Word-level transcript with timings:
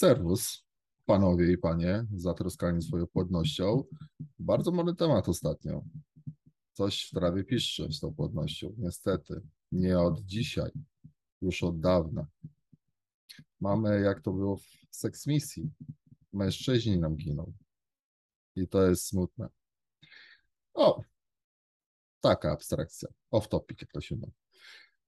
serwus, 0.00 0.64
panowie 1.06 1.52
i 1.52 1.58
panie, 1.58 2.06
zatroskani 2.16 2.82
swoją 2.82 3.06
płodnością. 3.06 3.84
Bardzo 4.38 4.70
mądry 4.70 4.94
temat 4.94 5.28
ostatnio. 5.28 5.84
Coś 6.72 7.08
w 7.08 7.10
trawie 7.10 7.44
piszczy 7.44 7.92
z 7.92 8.00
tą 8.00 8.14
płodnością. 8.14 8.74
Niestety, 8.78 9.40
nie 9.72 9.98
od 9.98 10.20
dzisiaj, 10.20 10.70
już 11.42 11.62
od 11.62 11.80
dawna. 11.80 12.26
Mamy, 13.60 14.00
jak 14.00 14.20
to 14.20 14.32
było 14.32 14.56
w 14.56 14.66
seksmisji. 14.90 15.70
Mężczyźni 16.32 16.98
nam 16.98 17.16
giną. 17.16 17.52
I 18.56 18.68
to 18.68 18.88
jest 18.88 19.06
smutne. 19.06 19.48
O, 20.74 21.02
taka 22.20 22.52
abstrakcja. 22.52 23.08
Off 23.30 23.48
topic, 23.48 23.80
jak 23.80 23.92
to 23.92 24.00
się 24.00 24.16
mówi. 24.16 24.32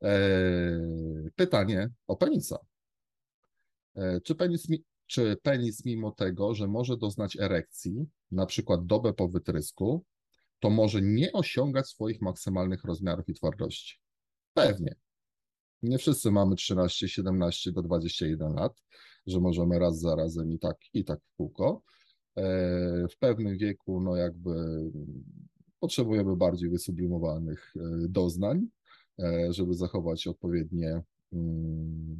Eee, 0.00 1.30
pytanie 1.36 1.90
o 2.06 2.16
penisa. 2.16 2.58
Eee, 3.96 4.20
czy 4.20 4.34
penis, 4.34 4.66
czy 5.06 5.36
penis, 5.42 5.84
mimo 5.84 6.10
tego, 6.10 6.54
że 6.54 6.68
może 6.68 6.96
doznać 6.96 7.36
erekcji, 7.40 8.06
na 8.30 8.46
przykład 8.46 8.86
dobę 8.86 9.12
po 9.12 9.28
wytrysku, 9.28 10.04
to 10.60 10.70
może 10.70 11.02
nie 11.02 11.32
osiągać 11.32 11.88
swoich 11.88 12.22
maksymalnych 12.22 12.84
rozmiarów 12.84 13.28
i 13.28 13.34
twardości? 13.34 13.98
Pewnie. 14.54 14.94
Nie 15.82 15.98
wszyscy 15.98 16.30
mamy 16.30 16.56
13, 16.56 17.08
17 17.08 17.72
do 17.72 17.82
21 17.82 18.52
lat, 18.52 18.82
że 19.26 19.40
możemy 19.40 19.78
raz 19.78 20.00
za 20.00 20.16
razem 20.16 20.52
i 20.52 20.58
tak, 20.58 20.76
i 20.94 21.04
tak 21.04 21.20
w 21.20 21.36
kółko. 21.36 21.82
Eee, 22.36 23.08
w 23.08 23.18
pewnym 23.18 23.58
wieku, 23.58 24.00
no 24.00 24.16
jakby 24.16 24.50
potrzebujemy 25.80 26.36
bardziej 26.36 26.70
wysublimowanych 26.70 27.72
e, 27.76 27.80
doznań, 28.08 28.66
e, 29.18 29.52
żeby 29.52 29.74
zachować 29.74 30.26
odpowiednie 30.26 31.02
mm, 31.32 32.16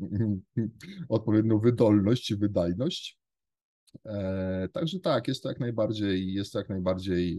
odpowiednią 1.08 1.58
wydolność 1.58 2.30
i 2.30 2.36
wydajność. 2.36 3.18
E, 4.06 4.68
także 4.72 5.00
tak, 5.00 5.28
jest 5.28 5.42
to 5.42 5.48
jak 5.48 5.60
najbardziej, 5.60 6.34
jest 6.34 6.52
to 6.52 6.58
jak 6.58 6.68
najbardziej 6.68 7.38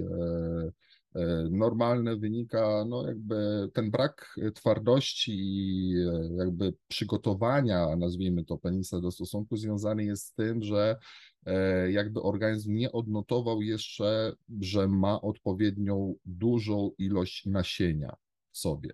normalne, 1.52 2.18
wynika, 2.18 2.86
no 2.88 3.08
jakby 3.08 3.70
ten 3.74 3.92
brak 3.92 4.36
twardości 4.56 5.32
i 5.36 5.94
jakby 6.38 6.74
przygotowania, 6.88 7.96
nazwijmy 7.96 8.46
to 8.46 8.58
penisa 8.58 9.02
do 9.02 9.12
stosunku 9.12 9.58
związany 9.58 10.04
jest 10.04 10.26
z 10.26 10.34
tym, 10.34 10.64
że 10.64 10.98
E, 11.46 11.92
jakby 11.92 12.22
organizm 12.22 12.74
nie 12.74 12.92
odnotował 12.92 13.62
jeszcze, 13.62 14.34
że 14.60 14.88
ma 14.88 15.22
odpowiednią 15.22 16.16
dużą 16.26 16.92
ilość 16.98 17.46
nasienia 17.46 18.16
w 18.52 18.58
sobie, 18.58 18.90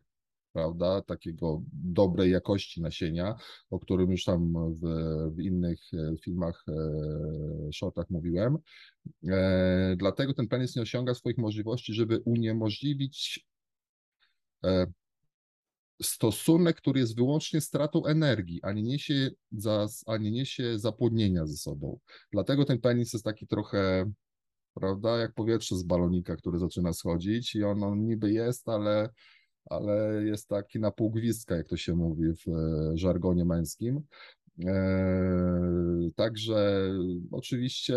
prawda? 0.58 1.02
Takiego 1.02 1.62
dobrej 1.74 2.32
jakości 2.32 2.82
nasienia, 2.82 3.36
o 3.70 3.80
którym 3.80 4.12
już 4.12 4.24
tam 4.24 4.54
w, 4.74 4.82
w 5.36 5.42
innych 5.42 5.80
e, 5.94 6.18
filmach, 6.24 6.66
e, 6.68 7.74
shortach 7.74 8.10
mówiłem. 8.10 8.58
Dlatego 9.96 10.34
ten 10.34 10.48
penis 10.48 10.76
nie 10.76 10.82
osiąga 10.82 11.14
swoich 11.14 11.38
możliwości, 11.38 11.94
żeby 11.94 12.20
uniemożliwić 12.20 13.46
stosunek, 16.02 16.78
który 16.78 17.00
jest 17.00 17.16
wyłącznie 17.16 17.62
stratą 17.62 18.06
energii, 18.06 18.60
a 18.64 18.72
nie 18.72 18.84
niesie, 18.84 19.32
za, 19.52 19.88
a 20.06 20.18
nie 20.18 20.32
niesie 20.32 20.80
zapłodnienia 20.80 21.46
ze 21.46 21.58
sobą. 21.58 22.00
Dlatego 22.32 22.66
ten 22.66 22.80
penis 22.80 23.14
jest 23.14 23.26
taki 23.26 23.48
trochę, 23.48 24.12
prawda, 24.74 25.18
jak 25.18 25.34
powietrze 25.34 25.76
z 25.76 25.84
balonika, 25.84 26.36
który 26.36 26.60
zaczyna 26.60 26.94
schodzić 26.94 27.56
i 27.56 27.64
on, 27.64 27.84
on 27.84 28.06
niby 28.06 28.32
jest, 28.32 28.70
ale, 28.70 29.10
ale 29.70 30.24
jest 30.26 30.48
taki 30.48 30.80
na 30.80 30.92
pół 30.92 31.12
gwizdka, 31.12 31.56
jak 31.56 31.68
to 31.68 31.78
się 31.78 31.96
mówi 31.96 32.34
w 32.34 32.48
e, 32.48 32.98
żargonie 32.98 33.46
męskim. 33.46 34.02
Eee, 34.66 36.12
także 36.16 36.90
oczywiście 37.32 37.96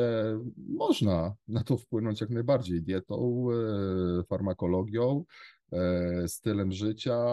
można 0.68 1.34
na 1.48 1.64
to 1.64 1.76
wpłynąć 1.76 2.20
jak 2.20 2.30
najbardziej 2.30 2.82
dietą, 2.82 3.46
e, 3.50 4.24
farmakologią, 4.24 5.24
E, 5.24 5.59
stylem 6.26 6.72
życia. 6.72 7.26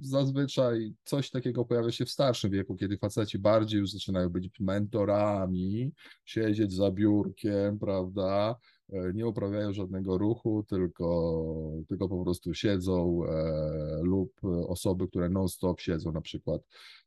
Zazwyczaj 0.00 0.94
coś 1.04 1.30
takiego 1.30 1.64
pojawia 1.64 1.90
się 1.90 2.04
w 2.04 2.10
starszym 2.10 2.50
wieku, 2.50 2.76
kiedy 2.76 2.98
faceci 2.98 3.38
bardziej 3.38 3.80
już 3.80 3.90
zaczynają 3.90 4.28
być 4.28 4.60
mentorami, 4.60 5.92
siedzieć 6.24 6.72
za 6.72 6.90
biurkiem, 6.90 7.78
prawda? 7.78 8.56
E, 8.92 9.12
nie 9.14 9.26
uprawiają 9.26 9.72
żadnego 9.72 10.18
ruchu, 10.18 10.64
tylko, 10.68 11.42
tylko 11.88 12.08
po 12.08 12.22
prostu 12.24 12.54
siedzą 12.54 13.24
e, 13.24 14.00
lub 14.02 14.32
osoby, 14.68 15.08
które 15.08 15.28
non-stop 15.28 15.80
siedzą, 15.80 16.12
na 16.12 16.20
przykład 16.20 16.62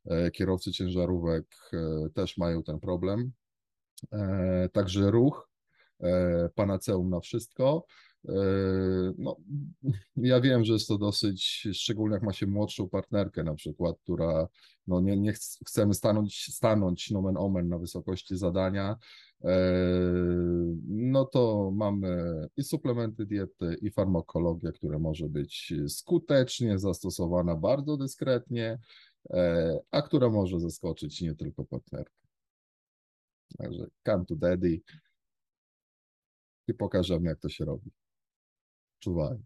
e, 0.06 0.30
kierowcy 0.30 0.72
ciężarówek 0.72 1.46
e, 1.72 2.08
też 2.14 2.38
mają 2.38 2.62
ten 2.62 2.80
problem. 2.80 3.32
E, 4.12 4.68
także 4.72 5.10
ruch, 5.10 5.48
panaceum 6.54 7.10
na 7.10 7.20
wszystko. 7.20 7.86
E, 8.28 8.32
no, 9.18 9.36
ja 10.16 10.40
wiem, 10.40 10.64
że 10.64 10.72
jest 10.72 10.88
to 10.88 10.98
dosyć, 10.98 11.68
szczególnie 11.72 12.14
jak 12.14 12.22
ma 12.22 12.32
się 12.32 12.46
młodszą 12.46 12.88
partnerkę 12.88 13.44
na 13.44 13.54
przykład, 13.54 13.96
która 14.02 14.48
no 14.86 15.00
nie, 15.00 15.16
nie 15.16 15.32
ch 15.32 15.38
chcemy 15.66 15.94
stanąć, 15.94 16.54
stanąć 16.54 17.10
nomen 17.10 17.36
omen 17.36 17.68
na 17.68 17.78
wysokości 17.78 18.36
zadania, 18.36 18.96
e, 19.44 19.58
no 20.88 21.24
to 21.24 21.70
mamy 21.74 22.34
i 22.56 22.64
suplementy 22.64 23.26
diety, 23.26 23.76
i 23.82 23.90
farmakologię, 23.90 24.72
która 24.72 24.98
może 24.98 25.28
być 25.28 25.72
skutecznie 25.88 26.78
zastosowana 26.78 27.56
bardzo 27.56 27.96
dyskretnie, 27.96 28.78
e, 29.30 29.78
a 29.90 30.02
która 30.02 30.30
może 30.30 30.60
zaskoczyć 30.60 31.20
nie 31.20 31.34
tylko 31.34 31.64
partnerkę. 31.64 32.18
Także 33.58 33.86
come 34.06 34.24
to 34.24 34.36
daddy 34.36 34.80
i 36.68 36.74
pokażemy, 36.74 37.28
jak 37.28 37.40
to 37.40 37.48
się 37.48 37.64
robi. 37.64 37.90
survive. 39.02 39.38